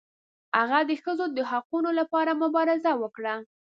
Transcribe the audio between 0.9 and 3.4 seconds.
ښځو د حقونو لپاره مبارزه وکړه.